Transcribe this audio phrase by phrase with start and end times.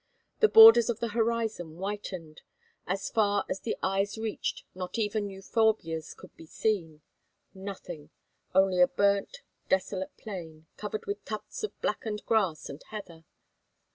[0.39, 2.41] The borders of the horizon whitened.
[2.87, 7.03] As far as the eyes reached not even euphorbias could be seen.
[7.53, 8.09] Nothing
[8.55, 13.25] only a burnt, desolate plain, covered with tufts of blackened grass and heather.